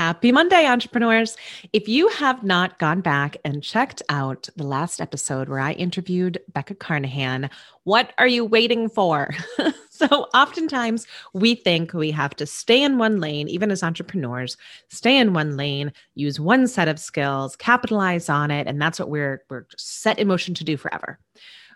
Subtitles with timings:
[0.00, 1.36] Happy Monday, entrepreneurs.
[1.74, 6.38] If you have not gone back and checked out the last episode where I interviewed
[6.54, 7.50] Becca Carnahan,
[7.84, 9.28] what are you waiting for?
[9.90, 14.56] so, oftentimes we think we have to stay in one lane, even as entrepreneurs,
[14.88, 19.10] stay in one lane, use one set of skills, capitalize on it, and that's what
[19.10, 21.18] we're, we're set in motion to do forever.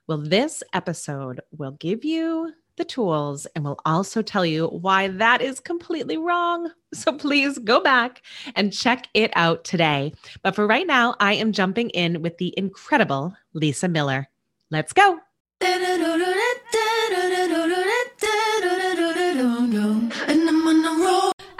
[0.07, 5.41] Well, this episode will give you the tools and we'll also tell you why that
[5.41, 6.71] is completely wrong.
[6.95, 8.23] So please go back
[8.55, 10.15] and check it out today.
[10.45, 14.29] But for right now, I am jumping in with the incredible Lysa Miller.
[14.71, 15.19] Let's go.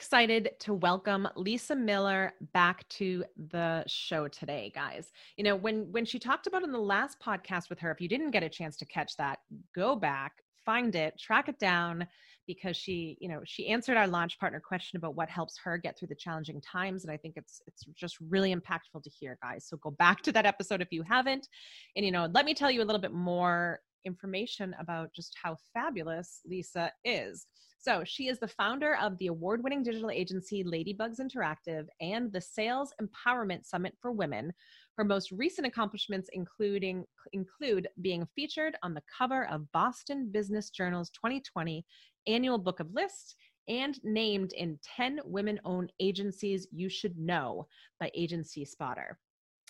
[0.00, 5.12] Excited to welcome Lysa Miller back to the show today, guys.
[5.36, 8.08] You know, when when she talked about in the last podcast with her, if you
[8.08, 9.40] didn't get a chance to catch that,
[9.74, 10.32] go back,
[10.64, 12.06] find it, track it down
[12.46, 15.98] because she, you know, she answered our launch partner question about what helps her get
[15.98, 19.66] through the challenging times and I think it's it's just really impactful to hear, guys.
[19.68, 21.46] So go back to that episode if you haven't.
[21.94, 25.56] And you know, let me tell you a little bit more information about just how
[25.72, 27.46] fabulous Lysa is.
[27.78, 32.40] So, she is the founder of the award winning digital agency Ladybugz Interactive and the
[32.40, 34.52] Sales Empowerment Summit for Women.
[34.98, 41.08] Her most recent accomplishments including include being featured on the cover of Boston Business Journal's
[41.10, 41.84] 2020
[42.26, 43.34] annual book of lists
[43.68, 47.66] and named in 10 women owned agencies you should know
[47.98, 49.18] by Agency Spotter.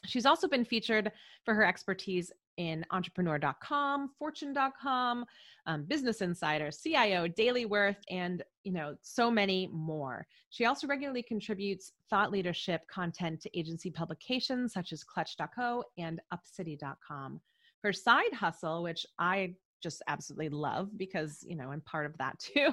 [0.06, 1.12] She's also been featured
[1.44, 5.24] for her expertise in entrepreneur.com, fortune.com,
[5.66, 10.26] um, business insider, CIO, Daily Worth, and you know, so many more.
[10.50, 17.40] She also regularly contributes thought leadership content to agency publications such as clutch.co and upcity.com.
[17.82, 22.38] Her side hustle, which I just absolutely love because you know i'm part of that
[22.54, 22.70] too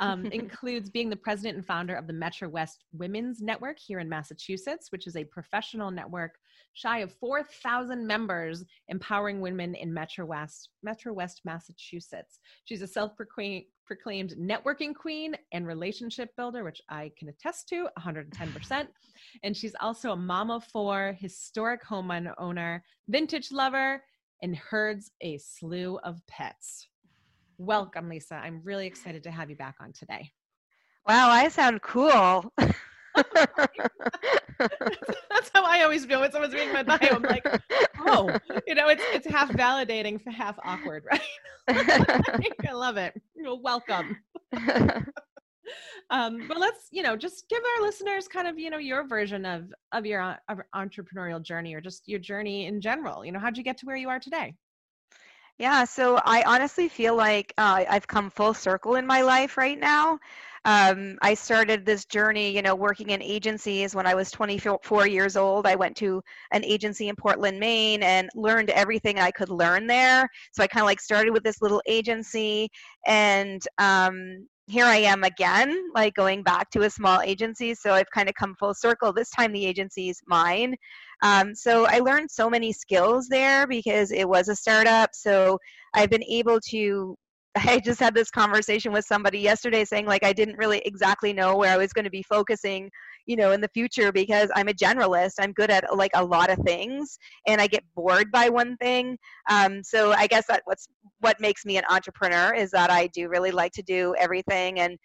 [0.00, 4.08] um, includes being the president and founder of the metro west women's network here in
[4.08, 6.38] massachusetts which is a professional network
[6.76, 14.34] shy of 4000 members empowering women in metro west metro west massachusetts she's a self-proclaimed
[14.38, 18.88] networking queen and relationship builder, which I can attest to 110%.
[19.42, 24.02] And she's also a mama four, historic home owner, vintage lover,
[24.42, 26.88] and herds a slew of pets.
[27.58, 28.40] Welcome, Lysa.
[28.42, 30.30] I'm really excited to have you back on today.
[31.08, 32.52] Wow, I sound cool.
[35.30, 36.98] That's how I always feel when someone's reading my bio.
[37.02, 37.46] I'm like,
[38.06, 38.36] oh,
[38.66, 41.20] you know, it's it's half validating, half awkward, right?
[41.68, 43.20] I love it.
[43.36, 44.16] Well, welcome
[46.10, 49.44] um, but let's you know just give our listeners kind of you know your version
[49.44, 53.56] of of your of entrepreneurial journey or just your journey in general you know how'd
[53.56, 54.54] you get to where you are today
[55.58, 59.80] yeah so i honestly feel like uh, i've come full circle in my life right
[59.80, 60.18] now
[60.66, 65.36] um, i started this journey you know working in agencies when i was 24 years
[65.36, 66.22] old i went to
[66.52, 70.82] an agency in portland maine and learned everything i could learn there so i kind
[70.82, 72.68] of like started with this little agency
[73.06, 77.72] and um, here I am again, like going back to a small agency.
[77.74, 79.12] So I've kind of come full circle.
[79.12, 80.74] This time the agency is mine.
[81.22, 85.10] Um, so I learned so many skills there because it was a startup.
[85.12, 85.58] So
[85.94, 87.16] I've been able to
[87.56, 91.56] I just had this conversation with somebody yesterday saying like I didn't really exactly know
[91.56, 92.90] where I was going to be focusing
[93.26, 95.34] you know in the future because i'm a generalist.
[95.38, 99.18] I'm good at like a lot of things and i get bored by one thing.
[99.50, 100.88] Um, so i guess that what's
[101.20, 104.80] what makes me an entrepreneur is that i do really like to do everything.
[104.80, 104.96] And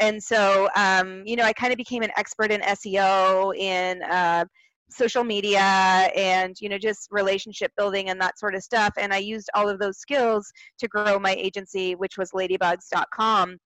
[0.00, 4.44] and so um, you know i kind of became an expert in seo in uh,
[4.94, 8.92] social media and you know just relationship building and that sort of stuff.
[8.98, 13.58] And i used all of those skills to grow my agency which was ladybugz.com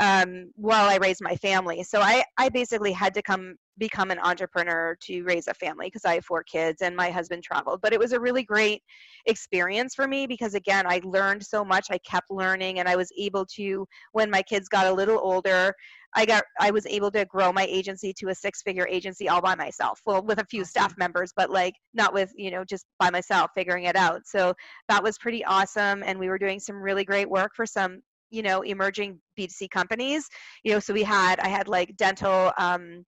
[0.00, 1.82] um, while I raised my family.
[1.82, 6.04] So I, I basically had to come become an entrepreneur to raise a family because
[6.04, 7.80] I have four kids and my husband traveled.
[7.82, 8.82] But it was a really great
[9.26, 11.86] experience for me because, again, I learned so much.
[11.90, 15.74] I kept learning and I was able to, when my kids got a little older,
[16.16, 19.40] I got I was able to grow my agency to a six figure agency all
[19.40, 20.00] by myself.
[20.06, 23.50] Well, with a few staff members, but like not with, you know, just by myself
[23.56, 24.22] figuring it out.
[24.24, 24.54] So
[24.88, 28.00] that was pretty awesome and we were doing some really great work for some
[28.34, 30.28] you know emerging b2c companies.
[30.64, 33.04] You know so we had i had like dental um,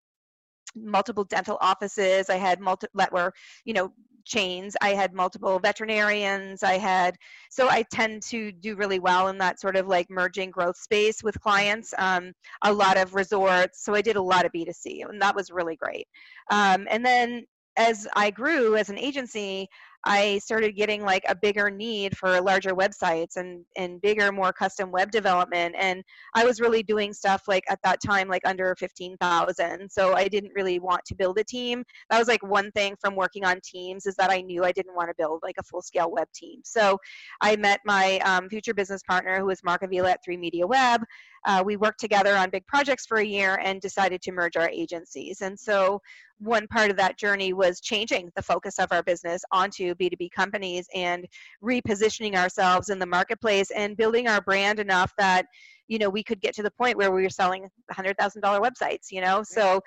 [0.75, 2.29] multiple dental offices.
[2.31, 3.33] I had multi that were
[3.65, 3.93] you know
[4.25, 4.77] chains.
[4.83, 6.63] I had multiple veterinarians.
[6.63, 7.17] I had
[7.51, 11.23] so i tend to do really well in that sort of like merging growth space
[11.23, 12.33] with clients um,
[12.63, 13.85] a lot of resorts.
[13.85, 16.07] So i did a lot of b2c and that was really great.
[16.51, 17.45] Um, and then
[17.79, 19.69] as i grew as an agency
[20.07, 24.93] I started getting like a bigger need for larger websites and and bigger, more custom
[24.93, 25.75] web development.
[25.79, 26.03] And
[26.35, 29.91] I was really doing stuff like at that time like under fifteen thousand.
[29.91, 31.83] So I didn't really want to build a team.
[32.11, 34.95] That was like one thing from working on teams is that I knew I didn't
[34.95, 36.61] want to build like a full scale web team.
[36.65, 36.99] So
[37.41, 41.03] I met my um, future business partner who was Mark Avila at Three Media Web.
[41.47, 44.69] Uh, we worked together on big projects for a year and decided to merge our
[44.69, 45.41] agencies.
[45.41, 46.01] And so
[46.39, 50.87] one part of that journey was changing the focus of our business onto B2B companies
[50.95, 51.27] and
[51.63, 55.47] repositioning ourselves in the marketplace and building our brand enough that
[55.89, 59.21] you know we could get to the point where we were selling $100,000 websites, you
[59.21, 59.43] know.
[59.45, 59.81] So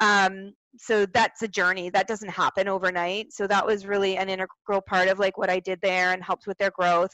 [0.00, 3.32] um, so that's a journey that doesn't happen overnight.
[3.32, 6.46] So that was really an integral part of like what I did there and helped
[6.46, 7.10] with their growth.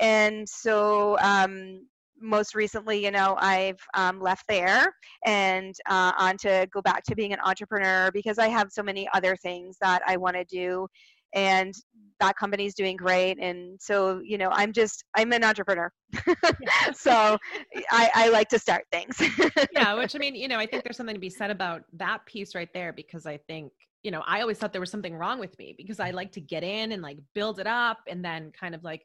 [0.00, 1.86] And so um,
[2.24, 4.92] most recently, you know, I've um, left there
[5.24, 9.08] and uh, on to go back to being an entrepreneur because I have so many
[9.14, 10.88] other things that I want to do.
[11.34, 11.74] And
[12.20, 13.38] that company is doing great.
[13.40, 15.90] And so, you know, I'm just, I'm an entrepreneur.
[16.94, 17.36] so
[17.90, 19.20] I, I like to start things.
[19.72, 19.94] yeah.
[19.98, 22.54] Which I mean, you know, I think there's something to be said about that piece
[22.54, 23.72] right there because I think
[24.04, 26.40] you know, I always thought there was something wrong with me because I like to
[26.40, 29.00] get in and like build it up and then kind of like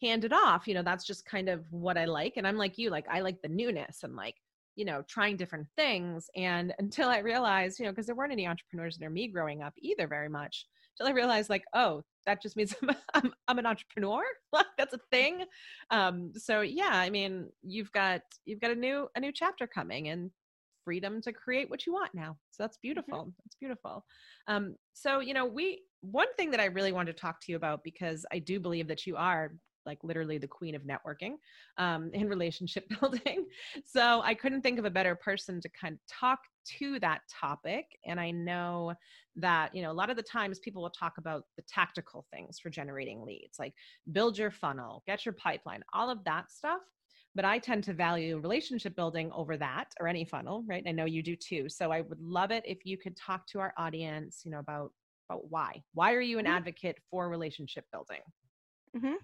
[0.00, 2.78] hand it off you know that's just kind of what i like and i'm like
[2.78, 4.36] you like i like the newness and like
[4.76, 8.46] you know trying different things and until i realized you know because there weren't any
[8.46, 10.66] entrepreneurs near me growing up either very much
[10.98, 14.22] until i realized like oh that just means i'm, I'm, I'm an entrepreneur
[14.52, 15.44] Like that's a thing
[15.90, 20.08] um so yeah i mean you've got you've got a new a new chapter coming
[20.08, 20.30] and
[20.84, 22.82] freedom to create what you want now so that's mm-hmm.
[22.82, 23.30] beautiful mm-hmm.
[23.44, 24.04] that's beautiful
[24.46, 27.56] um so you know we one thing that i really wanted to talk to you
[27.56, 29.52] about because i do believe that you are
[29.88, 31.32] like literally the queen of networking
[31.78, 33.46] um, in relationship building.
[33.84, 36.38] So I couldn't think of a better person to kind of talk
[36.78, 37.86] to that topic.
[38.06, 38.92] And I know
[39.36, 42.60] that, you know, a lot of the times people will talk about the tactical things
[42.60, 43.74] for generating leads, like
[44.12, 46.82] build your funnel, get your pipeline, all of that stuff.
[47.34, 50.82] But I tend to value relationship building over that or any funnel, right?
[50.86, 51.68] I know you do too.
[51.68, 54.92] So I would love it if you could talk to our audience, you know, about
[55.28, 55.82] about why.
[55.94, 56.54] Why are you an mm-hmm.
[56.54, 58.20] advocate for relationship building?
[58.96, 59.16] Mm-hmm.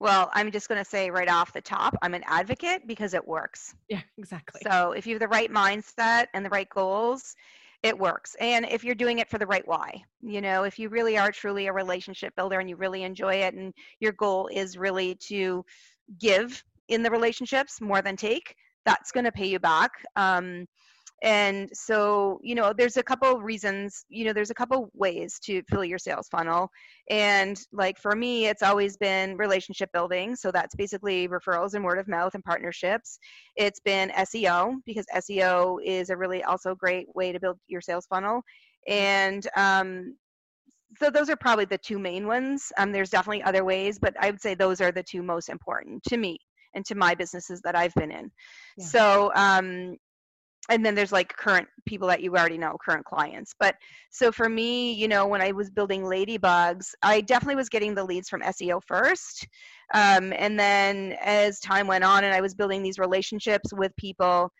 [0.00, 3.26] Well, I'm just going to say right off the top, I'm an advocate because it
[3.26, 3.74] works.
[3.88, 4.60] Yeah, exactly.
[4.68, 7.34] So if you have the right mindset and the right goals,
[7.82, 8.36] it works.
[8.40, 11.30] And if you're doing it for the right why, you know, if you really are
[11.30, 15.64] truly a relationship builder and you really enjoy it and your goal is really to
[16.18, 18.54] give in the relationships more than take,
[18.84, 19.92] that's going to pay you back.
[20.16, 20.66] Um,
[21.22, 25.62] and so you know there's a couple reasons you know there's a couple ways to
[25.68, 26.70] fill your sales funnel.
[27.10, 30.36] And like for me it's always been relationship building.
[30.36, 33.18] So that's basically referrals and word of mouth and partnerships.
[33.56, 38.06] It's been seo because seo is a really also great way to build your sales
[38.06, 38.42] funnel.
[38.86, 40.16] And um,
[40.98, 42.72] so those are probably the two main ones.
[42.78, 46.02] Um, there's definitely other ways but i would say those are the two most important
[46.04, 46.38] to me
[46.74, 48.30] and to my businesses that I've been in.
[48.76, 48.84] Yeah.
[48.84, 49.96] So, um,
[50.68, 53.54] and then there's like current people that you already know current clients.
[53.58, 53.76] But
[54.10, 58.04] so for me you know when i was building ladybugz i definitely was getting the
[58.04, 59.46] leads from seo first.
[59.94, 64.50] Um, and then as time went on and i was building these relationships with people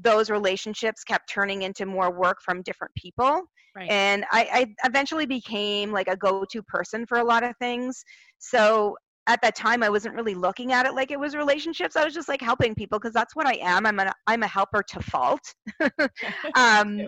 [0.00, 3.42] those relationships kept turning into more work from different people.
[3.76, 3.90] Right.
[3.90, 4.48] and I,
[4.82, 8.02] I eventually became like a go-to person for a lot of things.
[8.38, 8.96] So
[9.28, 11.94] at that time I wasn't really looking at it like it was relationships.
[11.96, 13.86] I was just like helping people because that's what I am.
[13.86, 15.54] I'm a I'm a helper to fault,
[16.56, 17.02] um,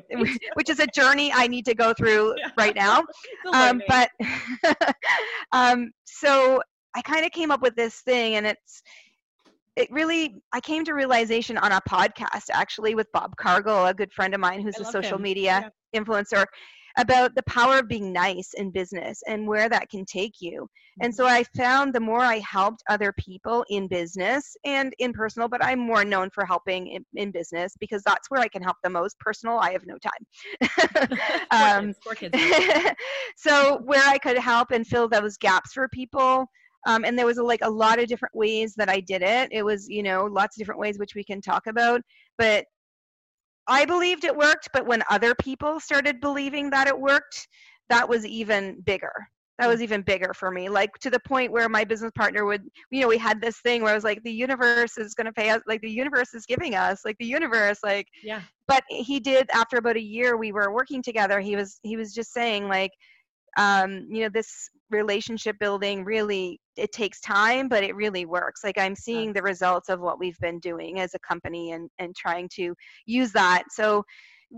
[0.54, 3.02] which is a journey I need to go through right now.
[3.52, 4.10] Um, but
[5.52, 6.60] um, so
[6.94, 8.82] I kind of came up with this thing, and it's
[9.76, 14.12] it really I came to realization on a podcast actually with Bob Cargill, a good
[14.12, 15.22] friend of mine who's a social him.
[15.22, 16.00] media yeah.
[16.00, 16.44] influencer
[16.98, 20.68] about the power of being nice in business and where that can take you.
[21.02, 25.48] And so I found the more I helped other people in business and in personal,
[25.48, 28.76] but I'm more known for helping in, in business because that's where I can help
[28.82, 29.18] the most.
[29.18, 31.18] Personal, I have no time.
[31.50, 31.94] um,
[33.36, 36.46] so where I could help and fill those gaps for people.
[36.86, 39.48] Um, and there was a, like a lot of different ways that I did it.
[39.52, 42.00] It was, you know, lots of different ways which we can talk about.
[42.38, 42.64] But
[43.66, 47.48] I believed it worked, but when other people started believing that it worked,
[47.88, 49.12] that was even bigger.
[49.58, 50.70] That was even bigger for me.
[50.70, 53.82] Like to the point where my business partner would, you know, we had this thing
[53.82, 56.46] where I was like, the universe is going to pay us, like the universe is
[56.46, 58.06] giving us, like the universe, like.
[58.22, 58.40] Yeah.
[58.66, 61.40] But he did after about a year we were working together.
[61.40, 62.92] He was he was just saying like,
[63.58, 68.78] um, you know, this relationship building really it takes time but it really works like
[68.78, 72.48] i'm seeing the results of what we've been doing as a company and and trying
[72.48, 72.74] to
[73.06, 73.64] use that.
[73.70, 74.04] So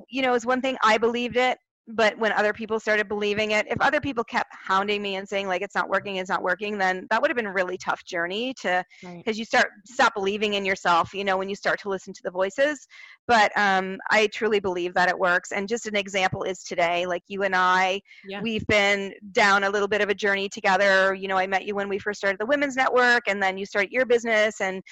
[0.09, 1.59] you know it's one thing i believed it
[1.95, 5.47] but when other people started believing it if other people kept hounding me and saying
[5.47, 8.05] like it's not working it's not working then that would have been a really tough
[8.05, 9.37] journey to because right.
[9.37, 12.31] you start stop believing in yourself you know when you start to listen to the
[12.31, 12.87] voices
[13.27, 17.23] but um, i truly believe that it works and just an example is today like
[17.29, 18.41] you and i yeah.
[18.41, 21.75] we've been down a little bit of a journey together you know i met you
[21.75, 24.83] when we first started the women's network and then you start your business and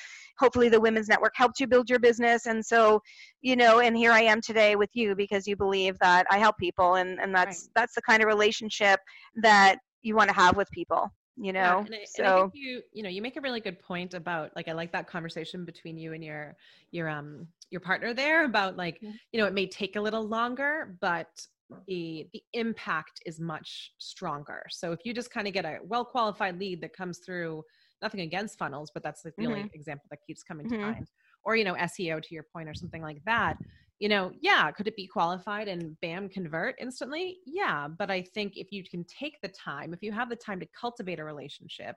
[0.41, 3.01] hopefully the women's network helped you build your business and so
[3.43, 6.57] you know and here i am today with you because you believe that i help
[6.59, 7.71] people and and that's right.
[7.77, 8.99] that's the kind of relationship
[9.37, 12.41] that you want to have with people you know yeah, and I, so and I
[12.41, 15.07] think you you know you make a really good point about like i like that
[15.07, 16.57] conversation between you and your
[16.91, 19.13] your um your partner there about like mm-hmm.
[19.33, 21.29] you know it may take a little longer but
[21.87, 26.05] the the impact is much stronger so if you just kind of get a well
[26.05, 27.63] qualified lead that comes through
[28.03, 29.53] nothing against funnels, but that's like the mm-hmm.
[29.53, 30.81] only example that keeps coming mm-hmm.
[30.81, 31.09] to mind.
[31.45, 33.57] Or, you know, SEO to your point or something like that.
[33.99, 37.39] You know, yeah, could it be qualified and bam, convert instantly?
[37.47, 37.89] Yeah.
[37.89, 40.67] But I think if you can take the time, if you have the time to
[40.79, 41.97] cultivate a relationship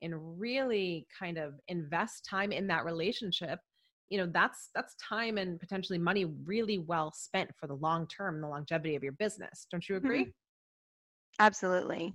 [0.00, 3.58] and really kind of invest time in that relationship,
[4.12, 8.42] you know that's that's time and potentially money really well spent for the long term
[8.42, 10.30] the longevity of your business don't you agree mm-hmm.
[11.40, 12.12] absolutely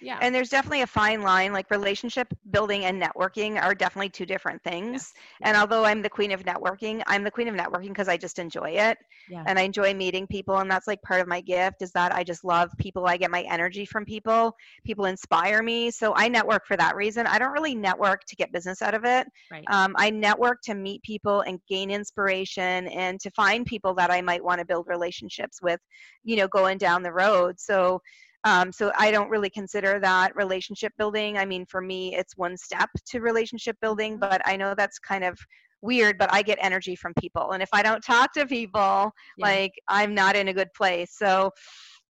[0.00, 0.18] yeah.
[0.20, 4.62] And there's definitely a fine line like relationship building and networking are definitely two different
[4.62, 5.12] things.
[5.42, 8.38] And although i'm the queen of networking i'm the queen of networking because i just
[8.38, 8.98] enjoy it.
[9.28, 9.44] Yeah.
[9.46, 12.24] and i enjoy meeting people and that's like part of my gift is that i
[12.24, 13.06] just love people.
[13.06, 14.54] I get my energy from people.
[14.84, 15.90] People inspire me.
[15.90, 17.26] So i network for that reason.
[17.26, 19.26] I don't really network to get business out of it.
[19.50, 19.64] Right.
[19.68, 24.20] um, i network to meet people and gain inspiration and to find people that i
[24.20, 25.80] might want to build relationships with
[26.24, 27.58] you know going down the road.
[27.58, 28.00] So
[28.44, 31.38] um, so I don't really consider that relationship building.
[31.38, 34.28] I mean, for me, it's one step to relationship building, mm-hmm.
[34.28, 35.38] but I know that's kind of
[35.82, 37.52] weird, but I get energy from people.
[37.52, 39.46] And if I don't talk to people, yeah.
[39.46, 41.14] like I'm not in a good place.
[41.16, 41.50] So,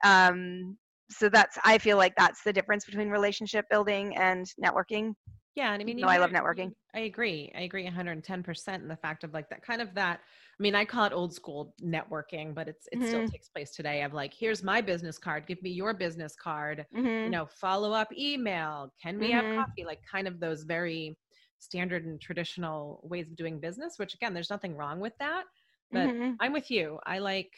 [0.05, 0.77] um,
[1.11, 5.15] so that's, I feel like that's the difference between relationship building and networking.
[5.59, 5.73] Yeah.
[5.73, 6.73] And I mean, no, I love networking.
[6.95, 7.53] I agree.
[7.57, 10.21] I agree 110% in the fact of like that kind of that
[10.59, 13.07] I mean, I call it old school networking, but it's it mm-hmm.
[13.07, 14.03] still takes place today.
[14.03, 15.47] Of like, here's my business card.
[15.47, 16.85] Give me your business card.
[16.97, 17.07] Mm-hmm.
[17.07, 18.93] You know, follow up email.
[19.01, 19.57] Can we mm-hmm.
[19.57, 19.85] have coffee?
[19.85, 21.17] Like, kind of those very
[21.61, 23.95] standard and traditional ways of doing business.
[23.99, 25.45] Which again, there's nothing wrong with that.
[25.93, 26.33] But mm-hmm.
[26.41, 26.99] I'm with you.
[27.07, 27.53] I like.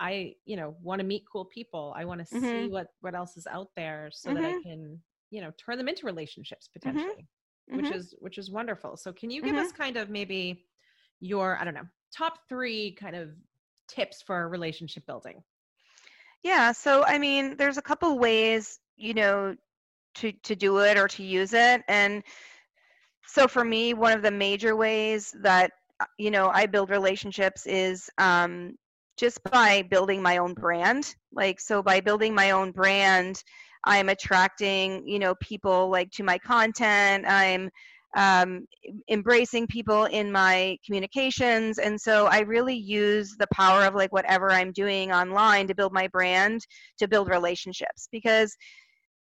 [0.00, 1.92] I you know want to meet cool people.
[1.96, 2.72] I want to see mm-hmm.
[2.72, 4.60] what what else is out there so that I mm-hmm.
[4.60, 7.26] can you know turn them into relationships potentially,
[7.68, 8.96] which is which is wonderful.
[8.96, 10.64] So can you give us kind of maybe
[11.20, 13.30] your I don't know top three kind of
[13.88, 15.42] tips for relationship building?
[16.42, 19.56] Yeah, so I mean, there's a couple ways, you know,
[20.16, 22.22] to to do it or to use it, and
[23.26, 27.66] so for me, one of the major ways that uh, you know I build relationships
[27.66, 28.76] is um,
[29.18, 31.14] just by building my own brand.
[31.32, 33.42] Like, so by building my own brand,
[33.88, 37.24] I'm attracting, you know, people like to my content.
[37.26, 37.70] I'm
[38.16, 38.66] um,
[39.10, 44.50] embracing people in my communications and so i really use the power of like whatever
[44.50, 46.66] i'm doing online to build my brand
[46.98, 48.56] to build relationships because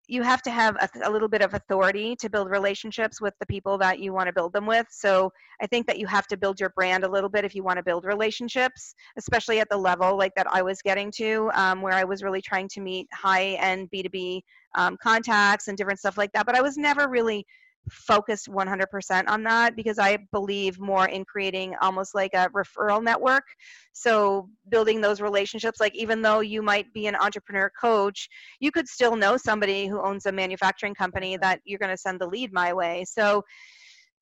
[0.07, 3.47] you have to have a, a, little bit of authority to build relationships with the
[3.47, 4.87] people that you want to build them with.
[4.91, 5.33] So
[5.63, 7.79] I think that you have to build your brand a little bit if you want
[7.79, 11.95] to build relationships, especially at the level like that I was getting to, um, where
[11.95, 14.43] I was really trying to meet high end B2B
[14.75, 16.45] um, contacts and different stuff like that.
[16.47, 17.47] But I was never really
[17.91, 23.45] focused 100% on that because I believe more in creating almost like a referral network.
[23.93, 28.29] So, building those relationships, like even though you might be an entrepreneur coach,
[28.61, 32.21] you could still know somebody who owns a manufacturing company that you're going to send
[32.21, 33.05] the lead my way.
[33.07, 33.43] So,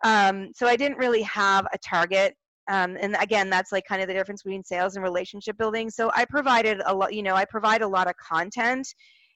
[0.05, 2.35] um, so I didn't really have a target
[2.69, 6.11] um, and again that's like kind of the difference between sales and relationship building so
[6.15, 8.87] i provided a lot you know i provide a lot of content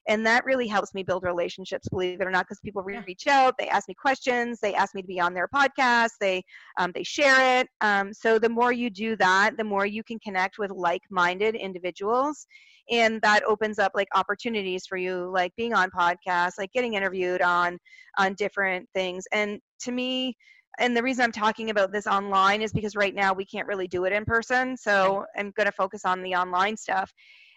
[0.08, 3.54] and that really helps me build relationships believe it or not because people reach out
[3.58, 6.42] they ask me questions they ask me to be on their podcast they
[6.78, 10.18] um, they share it um, so the more you do that the more you can
[10.20, 12.46] connect with like-minded individuals
[12.90, 17.42] and that opens up like opportunities for you like being on podcasts like getting interviewed
[17.42, 17.78] on
[18.18, 20.36] on different things and to me
[20.78, 23.88] and the reason I'm talking about this online is because right now we can't really
[23.88, 24.76] do it in person.
[24.76, 27.12] So I'm going to focus on the online stuff.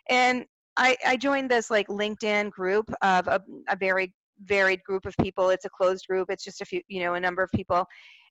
[0.09, 0.45] And
[0.77, 4.13] I, I joined this like LinkedIn group of a, a very
[4.45, 5.49] varied group of people.
[5.49, 6.29] It's a closed group.
[6.29, 7.85] It's just a few, you know, a number of people.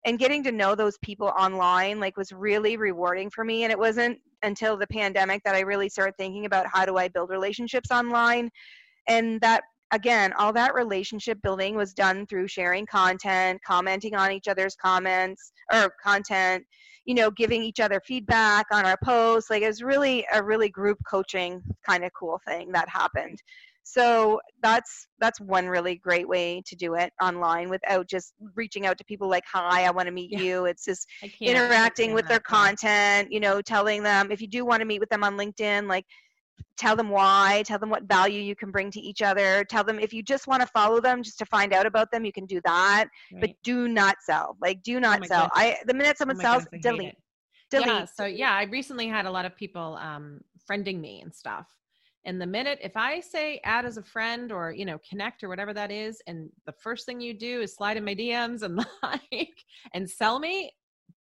[0.04, 3.64] And getting to know those people online like was really rewarding for me.
[3.64, 7.09] And it wasn't until the pandemic that I really started thinking about how do I
[7.09, 8.50] build relationships online.
[9.09, 14.49] And that again, all that relationship building was done through sharing content, commenting on each
[14.49, 16.64] other's comments or content,
[17.04, 19.50] you know, giving each other feedback on our posts.
[19.50, 23.38] Like it was really a really group coaching kind of cool thing that happened.
[23.83, 28.99] So that's that's one really great way to do it online without just reaching out
[28.99, 30.40] to people like, "Hi, I want to meet Yeah.
[30.40, 31.09] you." It's just
[31.40, 35.09] interacting with their content, you know, telling them if you do want to meet with
[35.09, 36.04] them on LinkedIn, like
[36.77, 39.99] tell them why, tell them what value you can bring to each other, tell them
[39.99, 42.47] if you just want to follow them just to find out about them, you can
[42.47, 43.07] do that,
[43.41, 44.57] but do not sell.
[44.61, 45.49] Like do not my sell.
[45.55, 47.15] I the minute Oh someone my sells, goodness, delete.
[47.71, 47.87] Delete.
[47.87, 51.67] Yeah, so yeah, I recently had a lot of people um friending me and stuff.
[52.25, 55.49] And the minute if I say add as a friend or you know connect or
[55.49, 58.77] whatever that is, and the first thing you do is slide in my DMs and
[59.03, 60.73] like and sell me,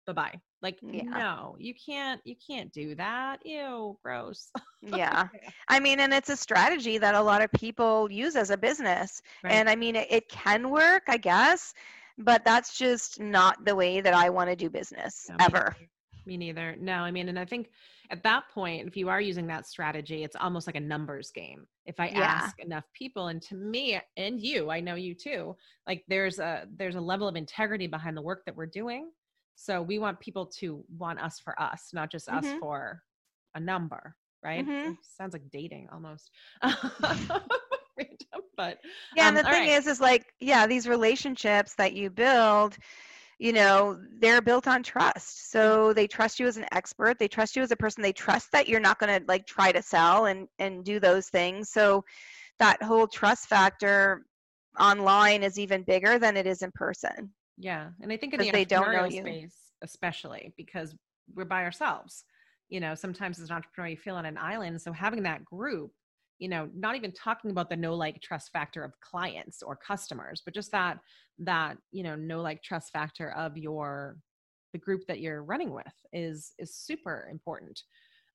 [0.06, 0.42] bye bye.
[0.62, 1.04] Like Yeah.
[1.04, 3.46] no, you can't you can't do that.
[3.46, 4.52] Ew, gross.
[4.82, 5.28] Yeah.
[5.68, 9.22] I mean, and it's a strategy that a lot of people use as a business.
[9.44, 9.54] Right.
[9.54, 11.74] And I mean, it, it can work, I guess,
[12.18, 15.76] but that's just not the way that I want to do business No, me ever.
[15.78, 15.90] neither.
[16.26, 16.76] Me neither.
[16.80, 17.70] No, I mean, and I think
[18.12, 21.68] at that point, if you are using that strategy, it's almost like a numbers game.
[21.86, 22.46] If I Yeah.
[22.46, 25.56] ask enough people, and to me and you, I know you too,
[25.88, 29.12] like there's a there's a level of integrity behind the work that we're doing.
[29.62, 32.60] So we want people to want us for us, not just us Mhm.
[32.60, 33.04] for
[33.54, 34.66] a number, right?
[34.66, 34.98] Mhm.
[35.04, 36.32] Sounds like dating almost.
[38.58, 38.80] But
[39.16, 39.70] Yeah, um, and the thing right.
[39.70, 42.78] is, is like, yeah, these relationships that you build,
[43.40, 45.52] you know, they're built on trust.
[45.52, 47.18] So they trust you as an expert.
[47.20, 48.04] They trust you as a person.
[48.04, 51.30] They trust that you're not going to like try to sell and and do those
[51.30, 51.70] things.
[51.70, 52.04] So
[52.60, 54.26] that whole trust factor
[54.80, 57.34] online is even bigger than it is in person.
[57.62, 59.22] Yeah, and I think in the they don't know entrepreneurial you.
[59.22, 60.96] space, especially because
[61.36, 62.24] we're by ourselves.
[62.70, 64.82] You know, sometimes as an entrepreneur, you feel on an island.
[64.82, 65.92] So having that group,
[66.40, 70.42] you know, not even talking about the no like trust factor of clients or customers,
[70.44, 70.98] but just that
[71.40, 74.18] that you know no like trust factor of your
[74.74, 77.80] the group that you're running with is is super important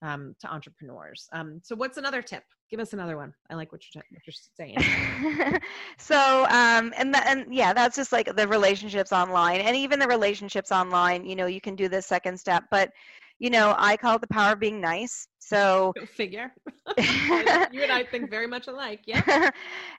[0.02, 1.28] um, to entrepreneurs.
[1.32, 2.44] Um, so what's another tip?
[2.68, 3.32] Give us another one.
[3.48, 4.76] I like what you're what you're saying.
[5.98, 10.06] so um and tha- and yeah that's just like the relationships online and even the
[10.06, 12.90] relationships online you know you can do this second step but
[13.38, 16.52] you know i call it the power of being nice so figure.
[16.98, 19.02] you and I think very much alike.
[19.06, 19.50] Yeah.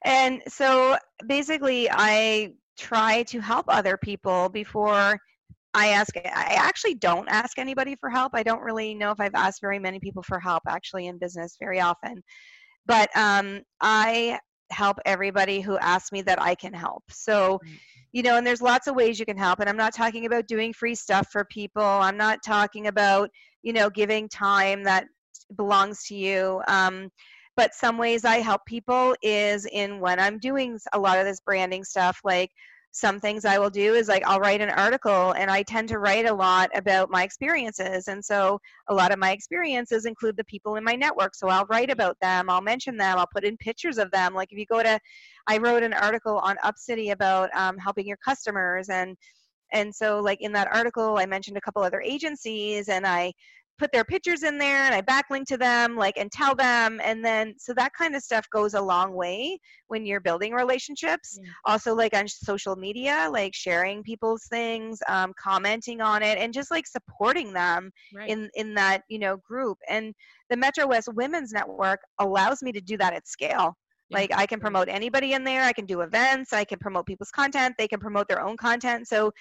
[0.03, 5.17] and so basically i try to help other people before
[5.73, 8.31] i ask i actually don't ask anybody for help.
[8.35, 11.57] I don't really know if i've asked very many people for help actually in business
[11.59, 12.21] very often.
[12.85, 14.39] But um, i
[14.71, 17.03] help everybody who asks me that i can help.
[17.09, 17.79] So Mm.
[18.13, 20.47] you know and there's lots of ways you can help and i'm not talking about
[20.47, 21.83] doing free stuff for people.
[21.83, 23.29] I'm not talking about
[23.63, 25.05] you know giving time that
[25.55, 26.61] belongs to you.
[26.67, 27.09] Um,
[27.57, 31.41] but some ways i help people is in when i'm doing a lot of this
[31.41, 32.51] branding stuff like
[32.91, 35.99] some things i will do is like i'll write an article and i tend to
[35.99, 40.43] write a lot about my experiences and so a lot of my experiences include the
[40.45, 43.57] people in my network so i'll write about them i'll mention them i'll put in
[43.57, 44.99] pictures of them like if you go to
[45.47, 49.15] i wrote an article on upcity about um, helping your customers and
[49.73, 53.31] and so like in that article i mentioned a couple other agencies and i
[53.77, 57.23] put their pictures in there and i backlink to them like and tell them and
[57.23, 61.49] then so that kind of stuff goes a long way when you're building relationships Yeah.
[61.65, 66.71] also like on social media like sharing people's things um, commenting on it and just
[66.71, 68.29] like supporting them Right.
[68.29, 70.13] in in that you know group and
[70.49, 73.75] the metro west women's network allows me to do that at scale
[74.09, 74.19] Yeah.
[74.19, 77.31] like i can promote anybody in there i can do events i can promote people's
[77.31, 79.31] content they can promote their own content so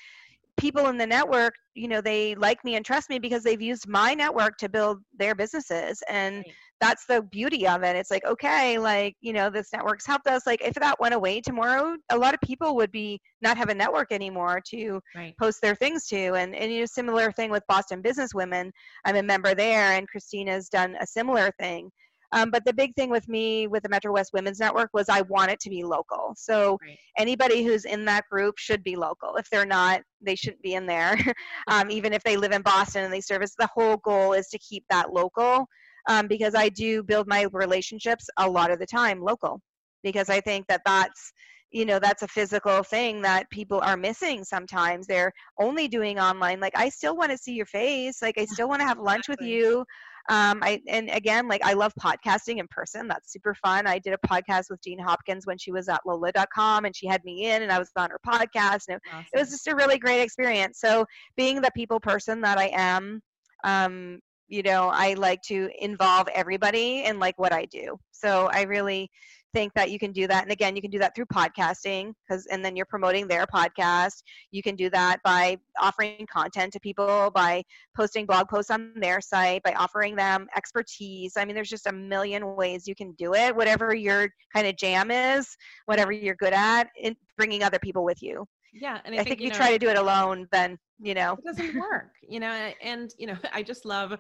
[0.57, 3.87] people in the network you know they like me and trust me because they've used
[3.89, 6.55] my network to build their businesses and Right.
[6.81, 7.97] that's the beauty of it.
[7.97, 10.47] It's like okay like you know this network's helped us.
[10.47, 13.75] Like if that went away tomorrow a lot of people would be not have a
[13.75, 15.35] network anymore to right.
[15.39, 16.35] post their things to.
[16.35, 18.73] And and you know similar thing with boston business women.
[19.05, 21.91] I'm a member there and christina's done a similar thing
[22.33, 25.23] um, but the big thing with me with the Metro West Women's Network was I
[25.23, 26.35] want it to be local.
[26.37, 26.99] So right.
[27.19, 29.37] anybody who's in that group should be local.
[29.37, 31.17] If they're not, they shouldn't be in there.
[31.69, 34.59] um, even if they live in Boston and they service, the whole goal is to
[34.59, 35.67] keep that local
[36.09, 39.61] um, because I do build my relationships a lot of the time local
[40.03, 41.33] because I think that that's
[41.73, 46.61] you know that's a physical thing that people are missing sometimes they're only doing online
[46.61, 49.29] like i still want to see your face like i still want to have lunch
[49.29, 49.85] with you
[50.29, 53.07] um, I and again, like I love podcasting in person.
[53.09, 53.87] That's super fun.
[53.87, 57.25] I did a podcast with Jean Hopkins when she was at Lola.com, and she had
[57.25, 59.27] me in, and I was on her podcast, and awesome.
[59.33, 60.81] it was just a really great experience.
[60.81, 63.23] So, being the people person that I am,
[63.65, 67.99] um, you know, I like to involve everybody in like what I do.
[68.13, 69.11] So I really
[69.55, 72.47] think that you can do that and again you can do that through podcasting because
[72.47, 74.23] and then you're promoting their podcast.
[74.51, 77.63] You can do that by offering content to people by
[77.97, 81.35] posting blog posts on their site by offering them expertise.
[81.37, 84.77] I mean there's just a million ways you can do it whatever your kind of
[84.77, 85.57] jam is
[85.87, 88.47] whatever you're good at in bringing other people with you.
[88.73, 91.15] Yeah and i, I think, think you, know, try to do it alone then you
[91.15, 91.35] know.
[91.35, 94.19] It doesn't work you know and you know i just love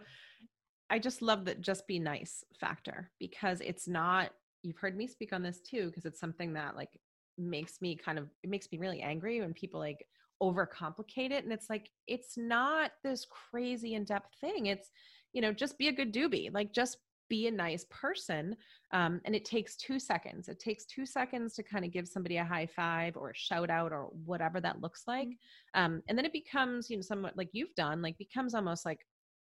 [0.89, 4.31] I just love that just be nice factor because it's not
[4.67, 6.91] you've heard me speak on this too because it's something that like
[7.39, 10.05] makes me kind of it makes me really angry when people like
[10.43, 14.91] overcomplicate it and it's like it's not this crazy in-depth thing it's
[15.33, 16.99] you know just be a good doobie like just
[17.29, 18.57] be a nice person
[18.93, 22.37] um, and it takes two seconds it takes two seconds to kind of give somebody
[22.37, 25.83] a high five or a shout out or whatever that looks like mm-hmm.
[25.83, 29.01] um, and then it becomes you know somewhat like you've done like becomes almost like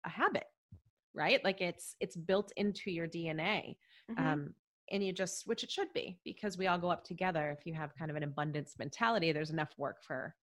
[0.06, 0.46] a habit
[1.14, 3.76] right like it's it's built into your dna
[4.10, 4.28] mm-hmm.
[4.28, 4.54] um,
[4.92, 7.74] and you just which it should be because we all go up together if you
[7.74, 10.36] have kind of an abundance mentality there's enough work for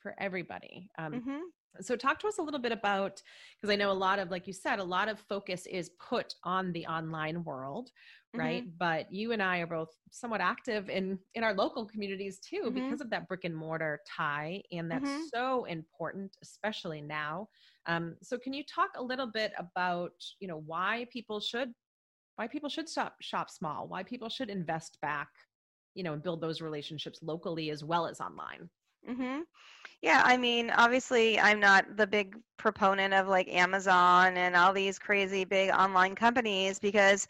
[0.00, 1.38] for everybody um, mm-hmm.
[1.80, 3.20] so talk to us a little bit about
[3.56, 6.34] because i know a lot of like you said a lot of focus is put
[6.44, 7.90] on the online world
[8.34, 8.76] right mm-hmm.
[8.78, 12.74] but you and i are both somewhat active in in our local communities too mm-hmm.
[12.74, 15.22] because of that brick and mortar tie and that's mm-hmm.
[15.34, 17.48] so important especially now
[17.88, 21.72] um, so can you talk a little bit about you know why people should
[22.36, 25.28] why people should stop shop small, why people should invest back,
[25.94, 28.68] you know, and build those relationships locally as well as online.
[29.08, 29.40] Mm-hmm.
[30.02, 34.98] Yeah, I mean, obviously, I'm not the big proponent of like Amazon and all these
[34.98, 37.26] crazy big online companies because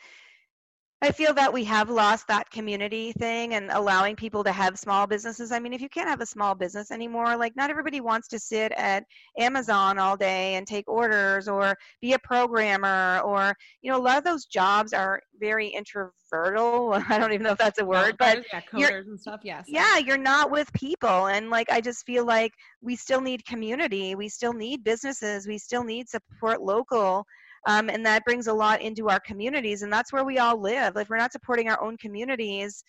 [1.03, 5.07] I feel that we have lost that community thing and allowing people to have small
[5.07, 5.53] businesses.
[5.53, 8.39] I mean, if you can't have a small business anymore, like not everybody wants to
[8.39, 9.05] sit at
[9.39, 14.17] Amazon all day and take orders or be a programmer or, you know, a lot
[14.17, 17.05] of those jobs are very introvertal.
[17.11, 19.41] I don't even know if that's a word, but yeah, coders and stuff.
[19.45, 19.67] Yes.
[19.69, 21.27] Yeah, you're not with people.
[21.27, 24.15] And like, I just feel like we still need community.
[24.15, 25.47] We still need businesses.
[25.47, 27.27] We still need support local
[27.67, 30.97] um, and that brings a lot into our communities and that's where we all live.
[30.97, 32.83] If we're not supporting our own communities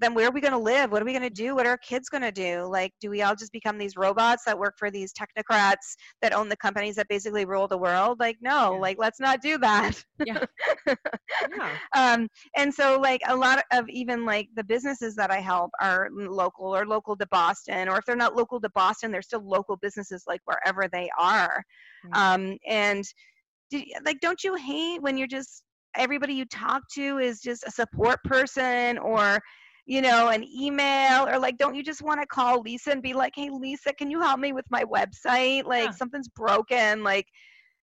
[0.00, 0.90] then where are we going to live?
[0.90, 1.54] What are we going to do?
[1.54, 2.62] What are our kids going to do?
[2.64, 6.48] Like do we all just become these robots that work for these technocrats that own
[6.48, 8.18] the companies that basically rule the world?
[8.18, 8.80] Like no yeah.
[8.80, 10.02] like let's not do that.
[10.24, 10.44] Yeah.
[10.86, 11.76] yeah.
[11.94, 16.08] um, and so like a lot of even like the businesses that i help are
[16.12, 19.76] local or local to boston or if they're not local to boston they're still local
[19.76, 21.64] businesses like wherever they are.
[22.12, 23.04] Um, and
[24.04, 25.62] like don't you hate when you're just
[25.96, 29.40] everybody you talk to is just a support person or
[29.86, 33.12] you know an email or like don't you just want to call lisa and be
[33.12, 35.90] like hey lisa can you help me with my website like yeah.
[35.90, 37.26] something's broken like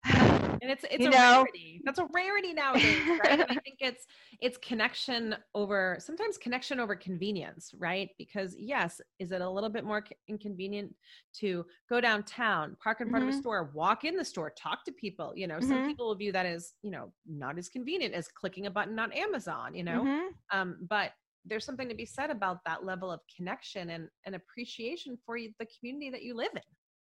[0.62, 1.18] and it's it's you a know?
[1.18, 4.06] rarity that's a rarity nowadays right i think it's
[4.40, 9.84] it's connection over sometimes connection over convenience right because yes is it a little bit
[9.84, 10.94] more inconvenient
[11.32, 13.28] to go downtown park in front mm-hmm.
[13.28, 13.40] of a mm-hmm.
[13.40, 15.68] store walk in the store talk to people you know mm-hmm.
[15.68, 18.98] some people will view that as you know not as convenient as clicking a button
[18.98, 20.58] on amazon you know mm-hmm.
[20.58, 21.12] um, but
[21.46, 25.66] there's something to be said about that level of connection and, and appreciation for the
[25.78, 26.62] community that you live in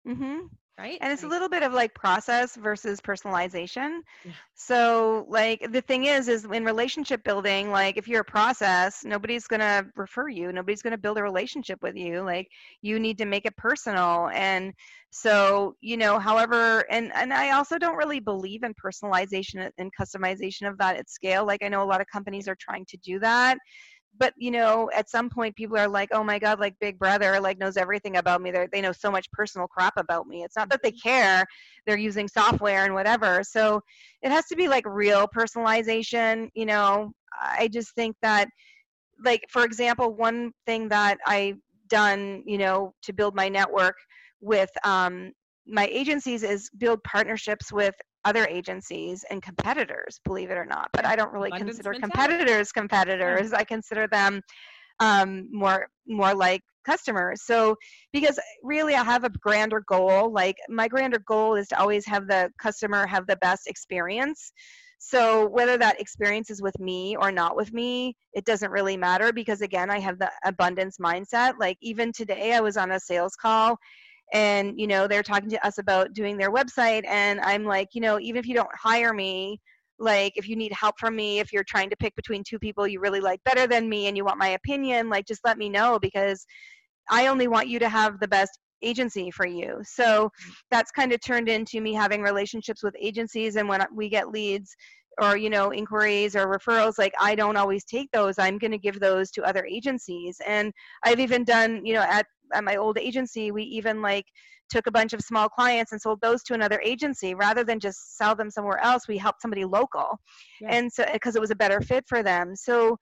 [0.09, 0.39] mm-hmm.
[0.79, 0.99] Right?
[1.01, 3.99] And it's a little bit of like process versus personalization.
[4.25, 4.31] Yeah.
[4.55, 9.49] so like the thing is is in relationship building like if you're a process nobody's
[9.49, 10.53] going to refer you.
[10.53, 12.21] Nobody's going to build a relationship with you.
[12.21, 12.47] Like
[12.81, 14.31] you need to make it personal.
[14.33, 14.73] And
[15.11, 20.69] so you know however and and i also don't really believe in personalization and customization
[20.69, 21.45] of that at scale.
[21.45, 23.59] Like i know a lot of companies are trying to do that
[24.19, 27.41] but you know at some point people are like oh my god like big brother
[27.41, 28.51] like knows everything about me.
[28.51, 30.43] They they know so much personal crap about me.
[30.43, 31.45] It's not that they care.
[31.87, 33.43] They're using software and whatever.
[33.45, 33.81] So
[34.23, 37.13] it has to be like real personalization you know?
[37.41, 38.49] I just think that
[39.25, 41.55] like for example one thing that i
[41.89, 43.97] done you know to build my network
[44.41, 45.33] with um,
[45.67, 47.95] my agencies is build partnerships with
[48.29, 52.73] other agencies and competitors believe it or not but i don't really abundance consider competitors
[52.73, 54.41] competitors i consider them
[55.01, 57.43] um, more more like customers.
[57.43, 57.77] So
[58.13, 62.27] because really i have a grander goal like my grander goal is to always have
[62.27, 64.53] the customer have the best experience.
[65.01, 69.33] So whether that experience is with me or not with me it doesn't really matter
[69.33, 71.55] because again i have the abundance mindset.
[71.61, 73.77] Like even today i was on a sales call
[74.33, 78.01] and you know they're talking to us about doing their website and i'm like you
[78.01, 79.61] know even if you don't hire me
[79.99, 82.87] like if you need help from me if you're trying to pick between two people
[82.87, 85.69] you really like better than me and you want my opinion like just let me
[85.69, 86.47] know because
[87.11, 89.81] i only want you to have the best agency for you.
[89.83, 90.31] So
[90.71, 94.75] that's kind of turned into me having relationships with agencies and when we get leads
[95.21, 98.79] or you know inquiries or referrals like i don't always take those i'm going to
[98.79, 100.73] give those to other agencies and
[101.05, 104.27] i've even done you know at, at my old agency we even like
[104.71, 108.17] took a bunch of small clients and sold those to another agency rather than just
[108.17, 110.19] sell them somewhere else we helped somebody local
[110.61, 110.69] Yeah.
[110.71, 112.97] and so because it was a better fit for them so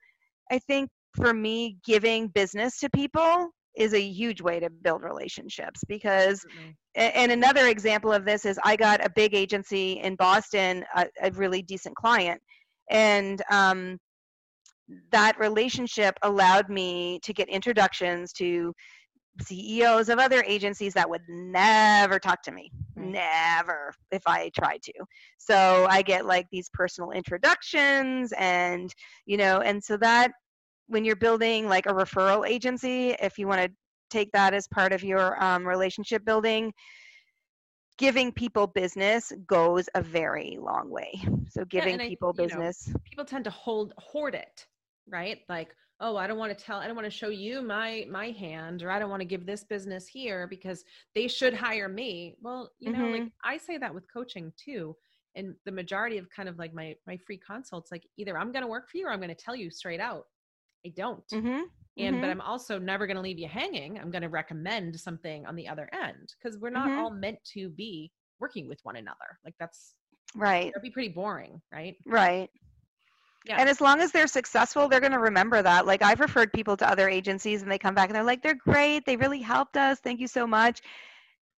[0.51, 5.81] i think for me giving business to people is a huge way to build relationships
[5.89, 6.45] because
[6.97, 11.07] a- and another example of this is I got a big agency in Boston, a,
[11.23, 12.41] a really decent client,
[12.91, 13.99] and um,
[15.11, 18.73] that relationship allowed me to get introductions to
[19.43, 23.13] CEOs of other agencies that would never talk to me, Right.
[23.13, 24.93] never if I tried to.
[25.39, 28.93] So I get like these personal introductions, and
[29.27, 30.33] you know, and so that
[30.89, 33.71] when you're building like a referral agency, if you want to
[34.11, 36.73] take that as part of your um, relationship building,
[37.99, 41.13] giving people business goes a very long way.
[41.49, 42.93] So giving I- people you know, business.
[43.05, 44.67] people tend to hold hoard it
[45.09, 48.05] right like oh i don't want to tell i don't want to show you my
[48.11, 51.89] my hand or i don't want to give this business here because they should hire
[51.89, 54.97] me well you know like i say that with coaching too
[55.37, 58.63] and the majority of kind of like my my free consults like either i'm going
[58.63, 60.25] to work for you or i'm going to tell you straight out
[60.87, 61.63] i don't hmm
[61.99, 65.47] and but i'm also never going to leave you hanging i'm going to recommend something
[65.47, 66.99] on the other end because we're not Mhm.
[66.99, 69.95] all meant to be working with one another like that's
[70.35, 72.51] right, that'd be pretty boring right right.
[73.45, 75.87] yeah And as long as they're successful, they're going to remember that.
[75.87, 78.55] Like I've referred people to other agencies and they come back and they're like, they're
[78.55, 79.07] great.
[79.07, 80.01] They really helped us.
[80.01, 80.83] Thank you so much.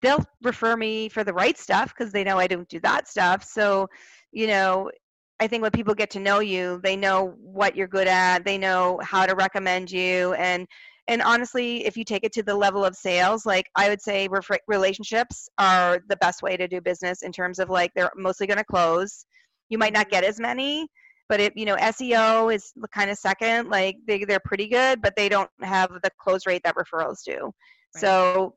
[0.02, 3.44] They'll refer me for the right stuff because they know I don't do that stuff.
[3.44, 3.90] So,
[4.32, 4.92] you know,
[5.40, 8.44] I think when people get to know you, they know what you're good at.
[8.44, 10.34] They know how to recommend you.
[10.34, 10.68] And
[11.10, 14.28] and honestly, if you take it to the level of sales, like I would say,
[14.68, 18.58] relationships are the best way to do business in terms of like they're mostly going
[18.58, 19.26] to close.
[19.70, 20.88] You might not get as many,
[21.30, 23.70] but it you know SEO is kind of second.
[23.70, 27.38] Like they they're pretty good, but they don't have the close rate that referrals do.
[27.44, 28.02] Right.
[28.02, 28.56] So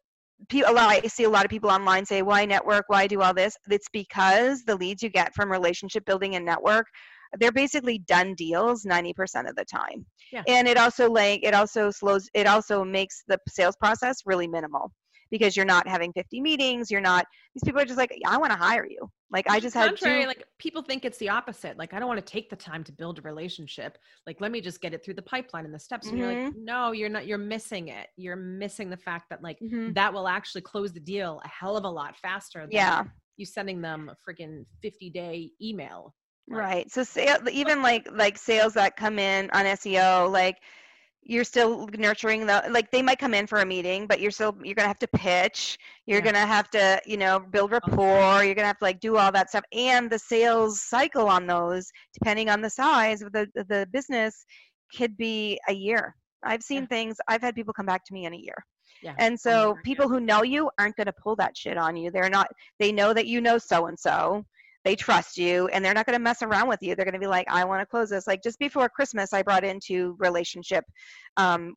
[0.49, 2.85] pe- a lot I see a lot of people online say why network?
[2.89, 3.57] Why do all this?
[3.71, 6.87] It's because the leads you get from relationship building and network
[7.39, 10.05] they're basically done deals 90% of the time.
[10.33, 10.43] Yeah.
[10.47, 14.93] and it also like it also slows it also makes the sales process really minimal
[15.31, 18.53] because you're not having 50 meetings you're not these people are just like i want
[18.53, 21.79] to hire you like i just had contrary, two like people think it's the opposite.
[21.79, 23.97] Like I don't want to take the time to build a relationship.
[24.27, 26.09] Like let me just get it through the pipeline and the steps.
[26.09, 26.45] And you're Mm-hmm.
[26.47, 27.27] like, no, you're not.
[27.27, 28.09] You're missing it.
[28.17, 29.95] You're missing the fact that like Mhm.
[29.95, 32.61] that will actually close the deal a hell of a lot faster.
[32.61, 33.05] Than yeah
[33.37, 36.15] you sending them a freaking fifty day email.
[36.49, 36.91] Right.
[36.91, 40.57] So sale, even like like sales that come in on SEO, like
[41.23, 44.57] you're still nurturing the like they might come in for a meeting, but you're still
[44.63, 45.79] you're gonna have to pitch.
[46.07, 46.25] You're Yeah.
[46.25, 48.43] gonna have to you know build rapport.
[48.43, 51.91] You're gonna have to like do all that stuff, and the sales cycle on those,
[52.15, 54.45] depending on the size of the the, business,
[54.97, 56.17] could be a year.
[56.43, 56.89] I've seen Yeah.
[56.89, 57.17] things.
[57.29, 58.57] I've had people come back to me in a year.
[59.03, 59.15] Yeah.
[59.19, 62.11] And or so people who know you aren't to pull that shit on you.
[62.11, 64.45] They're not, they know that you know so and so.
[64.85, 66.95] They trust you and they're not going to mess around with you.
[66.95, 68.27] They're going to be like, I want to close this.
[68.27, 70.85] Like just before Christmas, I brought in two relationship
[71.37, 71.75] um,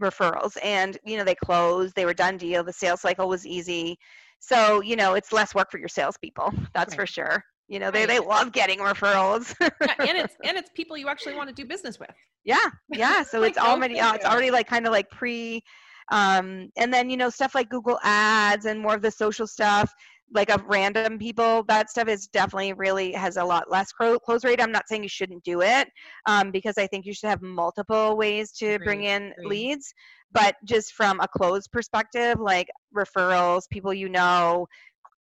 [0.00, 2.64] referrals and, you know, they closed, they were done deal.
[2.64, 3.98] The sales cycle was easy.
[4.38, 6.52] So, you know, it's less work for your salespeople.
[6.74, 7.44] That's for sure.
[7.68, 9.54] You know, they, they love getting referrals.
[9.60, 12.10] Yeah, and it's and it's people you actually want to do business with.
[12.44, 13.22] Yeah, yeah.
[13.22, 15.62] So Like, it's already uh, it's already like kind of like pre,
[16.10, 19.90] um, and then you know stuff like Google Ads and more of the social stuff.
[20.34, 24.60] Like of random people that stuff is definitely really has a lot less close rate
[24.60, 25.88] i'm not saying you shouldn't do it
[26.26, 28.84] um, because i think you should have multiple ways to Agreed.
[28.84, 29.48] bring in Agreed.
[29.48, 29.94] leads
[30.32, 34.66] but just from a close perspective like referrals people you know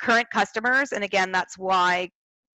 [0.01, 2.09] current customers and again that's why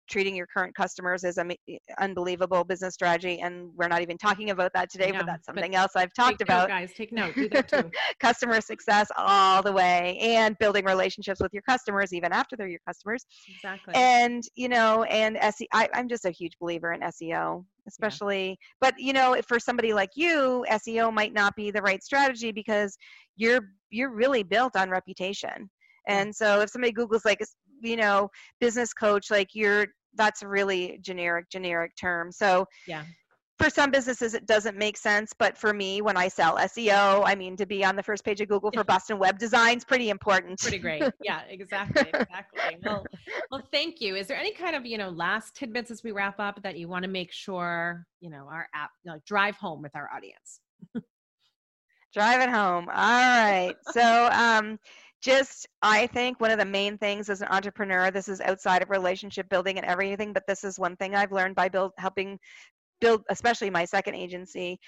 [0.09, 1.51] treating your current customers as an
[1.99, 5.77] unbelievable business strategy and we're not even talking about that today but that's something but
[5.77, 6.69] else i've talked about.
[6.69, 7.89] note, guys take note do that too.
[8.19, 12.79] Customer success all the way and building relationships with your customers even after they're your
[12.87, 13.25] customers.
[13.55, 13.93] Exactly.
[13.95, 18.55] And you know and SE, I, i'm just a huge believer in seo especially yeah.
[18.81, 22.97] but you know for somebody like you seo might not be the right strategy because
[23.35, 23.61] you're
[23.95, 25.69] you're really built on reputation.
[26.07, 27.41] And so if somebody Googles like,
[27.81, 32.31] you know, business coach, like you're, that's a really generic, generic term.
[32.31, 33.03] So yeah.
[33.57, 37.35] For some businesses, it doesn't make sense, but for me, when I sell SEO, I
[37.35, 40.09] mean, to be on the first page of Google for Boston web design is pretty
[40.09, 40.59] important.
[40.59, 41.03] Pretty great.
[41.23, 42.77] Yeah, exactly, exactly.
[42.83, 43.05] well,
[43.51, 44.17] well, thank you.
[44.17, 46.89] Is there any kind of you know last tidbits as we wrap up that you
[46.89, 50.59] want to make sure you know our app you know, drive home with our audience?
[52.15, 52.87] drive it home.
[52.89, 53.75] All right.
[53.91, 54.79] So, um,
[55.25, 58.91] just i think one of the main things as an entrepreneur this is outside of
[58.91, 62.37] relationship building and everything but this is one thing i've learned by build helping
[63.01, 64.79] build especially my second agency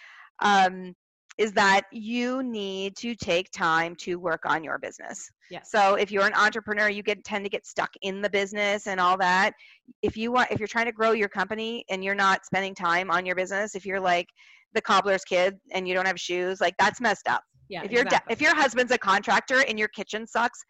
[0.44, 0.94] um,
[1.38, 5.30] is that you need to take time to work on your business.
[5.52, 5.70] Yes.
[5.72, 9.00] So if you're an entrepreneur, you get tend to get stuck in the business and
[9.00, 9.54] all that.
[10.02, 13.12] If you want if you're trying to grow your company and you're not spending time
[13.12, 14.28] on your business, if you're like
[14.74, 17.44] the cobbler's kid and you don't have shoes, like that's messed up.
[17.70, 17.84] Yeah.
[17.84, 18.34] If your exactly.
[18.34, 20.64] if your husband's a contractor and your kitchen sucks,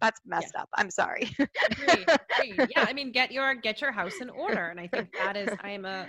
[0.00, 0.62] that's messed yeah.
[0.62, 0.68] up.
[0.74, 1.30] I'm sorry.
[1.38, 2.06] agreed,
[2.38, 2.68] agreed.
[2.76, 5.48] Yeah, I mean, get your get your house in order, and I think that is
[5.62, 6.06] I am a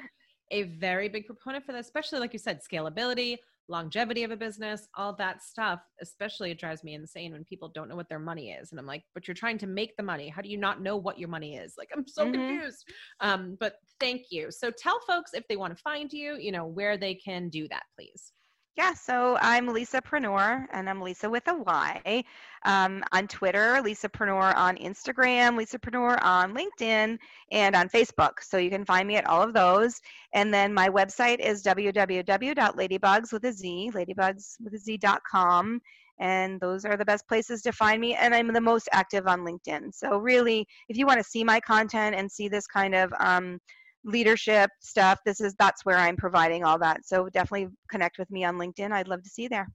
[0.52, 4.88] a very big proponent for that, especially like you said, scalability, longevity of a business,
[4.96, 5.80] all that stuff.
[6.02, 8.86] Especially, it drives me insane when people don't know what their money is, and I'm
[8.86, 10.30] like, but you're trying to make the money.
[10.30, 11.74] How do you not know what your money is?
[11.78, 12.34] Like, I'm so mm-hmm.
[12.34, 12.86] confused.
[13.22, 14.52] Um, but thank you.
[14.52, 17.68] So tell folks if they want to find you, you know, where they can do
[17.70, 18.32] that, please.
[18.78, 22.24] Yeah, so I'm Lysapreneur, and I'm Lysa with a Y.
[22.66, 27.18] Um, on Twitter, Lysapreneur on Instagram, Lysapreneur on LinkedIn,
[27.54, 28.42] and on Facebook.
[28.42, 30.02] So you can find me at all of those.
[30.34, 35.80] And then my website is www.ladybugs with a Z, ladybugs with a Z.com.
[36.20, 38.16] And those are the best places to find me.
[38.16, 39.94] And I'm the most active on LinkedIn.
[39.94, 43.62] So really, if you want to see my content and see this kind of um,
[44.06, 47.06] leadership stuff this is that's where i'm providing all that.
[47.06, 48.92] So definitely connect with me on linkedin.
[48.92, 49.68] I'd love to see you there.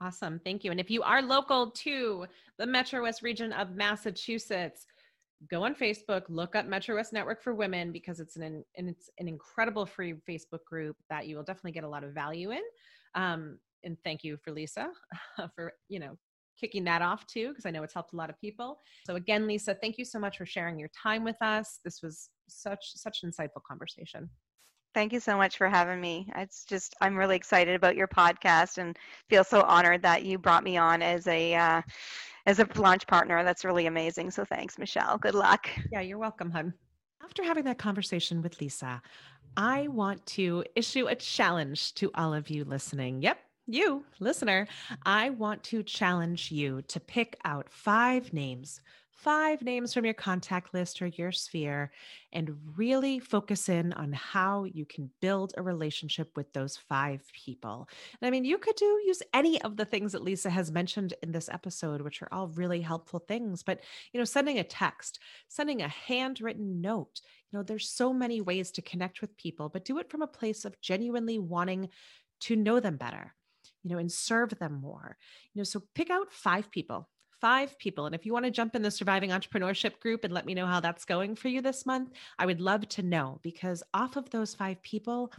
[0.00, 0.40] Awesome.
[0.44, 0.70] Thank you.
[0.70, 2.26] And if you are local to
[2.58, 4.86] the MetroWest region of massachusetts
[5.50, 9.28] go on facebook look up MetroWest network for women because it's an and it's an
[9.28, 12.62] incredible free facebook group that you will definitely get a lot of value in.
[13.14, 14.86] Um, and thank you for lysa
[15.54, 16.16] for you know
[16.58, 18.78] kicking that off too because i know it's helped a lot of people.
[19.06, 21.80] So again lysa thank you so much for sharing your time with us.
[21.84, 24.28] This was such such an insightful conversation.
[24.94, 26.30] Thank you so much for having me.
[26.36, 28.96] It's just i'm really excited about your podcast and
[29.28, 31.82] feel so honored that you brought me on as a uh,
[32.46, 33.42] as a launch partner.
[33.44, 34.30] That's really amazing.
[34.30, 35.18] So thanks michelle.
[35.18, 35.68] Good luck.
[35.90, 36.74] Yeah you're welcome hun
[37.22, 39.00] after having that conversation with lysa
[39.56, 43.22] i want to issue a challenge to all of you listening.
[43.22, 44.68] Yep you, listener,
[45.06, 48.82] I want to challenge you to pick out five names,
[49.24, 51.90] five names from your contact list or your sphere,
[52.32, 57.88] and really focus in on how you can build a relationship with those five people.
[58.20, 61.14] And I mean, you could do use any of the things that Lysa has mentioned
[61.22, 63.62] in this episode, which are all really helpful things.
[63.62, 63.80] But,
[64.12, 68.70] you know, sending a text, sending a handwritten note, you know, there's so many ways
[68.72, 71.88] to connect with people, but do it from a place of genuinely wanting
[72.40, 73.34] to know them better
[73.84, 75.16] you know, and serve them more.
[75.52, 77.08] You know, so pick out five people,
[77.40, 78.06] five people.
[78.06, 80.66] And if you want to jump in the surviving entrepreneurship group and let me know
[80.66, 84.30] how that's going for you this month, I would love to know because off of
[84.30, 85.32] those five people,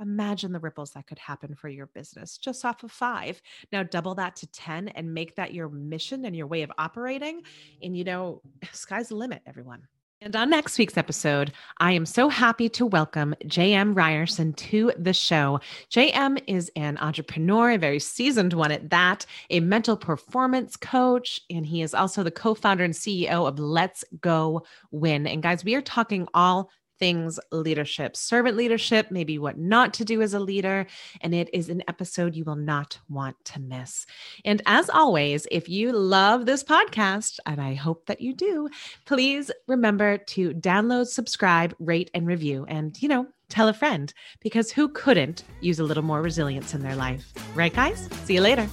[0.00, 3.40] imagine the ripples that could happen for your business just off of five.
[3.72, 7.42] Now double that to 10 and make that your mission and your way of operating.
[7.82, 9.82] And you know, sky's the limit, everyone.
[10.20, 15.12] And on next week's episode, I am so happy to welcome JM Ryerson to the
[15.12, 15.60] show.
[15.92, 21.64] JM is an entrepreneur, a very seasoned one at that, a mental performance coach, and
[21.64, 25.24] he is also the co founder and CEO of Let's Go Win.
[25.28, 30.22] And guys, we are talking all things leadership, servant leadership, maybe what not to do
[30.22, 30.86] as a leader.
[31.20, 34.06] And it is an episode you will not want to miss.
[34.44, 38.68] And as always, if you love this podcast, and I hope that you do,
[39.06, 42.66] please remember to download, subscribe, rate, and review.
[42.68, 46.82] And, you know, tell a friend because who couldn't use a little more resilience in
[46.82, 47.32] their life?
[47.54, 48.08] Right, guys?
[48.24, 48.68] See you later.